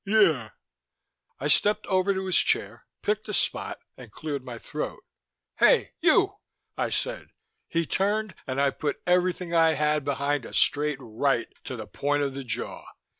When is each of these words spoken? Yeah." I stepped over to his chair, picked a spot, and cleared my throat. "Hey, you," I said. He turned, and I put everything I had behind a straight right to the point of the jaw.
Yeah." 0.03 0.49
I 1.39 1.47
stepped 1.47 1.85
over 1.85 2.11
to 2.11 2.25
his 2.25 2.35
chair, 2.37 2.87
picked 3.03 3.29
a 3.29 3.33
spot, 3.35 3.77
and 3.95 4.11
cleared 4.11 4.43
my 4.43 4.57
throat. 4.57 5.03
"Hey, 5.57 5.91
you," 6.01 6.37
I 6.75 6.89
said. 6.89 7.27
He 7.67 7.85
turned, 7.85 8.33
and 8.47 8.59
I 8.59 8.71
put 8.71 8.99
everything 9.05 9.53
I 9.53 9.73
had 9.73 10.03
behind 10.03 10.43
a 10.43 10.53
straight 10.55 10.97
right 10.99 11.49
to 11.65 11.75
the 11.75 11.85
point 11.85 12.23
of 12.23 12.33
the 12.33 12.43
jaw. 12.43 12.83